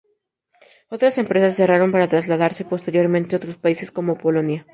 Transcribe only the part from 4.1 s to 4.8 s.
Polonia.